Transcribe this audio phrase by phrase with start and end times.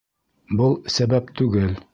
[0.61, 1.81] Был сәбәп түгел.